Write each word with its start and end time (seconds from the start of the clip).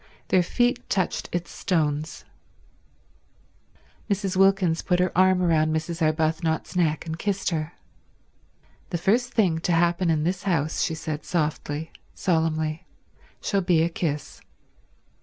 Their 0.29 0.41
feet 0.41 0.89
touched 0.89 1.29
its 1.31 1.51
stones. 1.51 2.25
Mrs. 4.09 4.35
Wilkins 4.35 4.81
put 4.81 4.97
her 4.99 5.15
arm 5.15 5.43
round 5.43 5.71
Mrs. 5.75 6.01
Arbuthnot's 6.01 6.75
neck 6.75 7.05
and 7.05 7.19
kissed 7.19 7.51
her. 7.51 7.73
"The 8.89 8.97
first 8.97 9.31
thing 9.31 9.59
to 9.59 9.73
happen 9.73 10.09
in 10.09 10.23
this 10.23 10.41
house," 10.41 10.81
she 10.81 10.95
said 10.95 11.23
softly, 11.23 11.91
solemnly, 12.15 12.87
"shall 13.41 13.61
be 13.61 13.83
a 13.83 13.89
kiss." 13.89 14.41